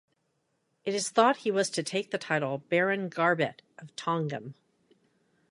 It 0.83 0.95
is 0.95 1.11
thought 1.11 1.37
he 1.45 1.51
was 1.51 1.69
to 1.69 1.83
take 1.83 2.09
the 2.09 2.17
title 2.17 2.57
Baron 2.69 3.07
Garbett 3.07 3.61
of 3.77 3.95
Tongham. 3.95 4.55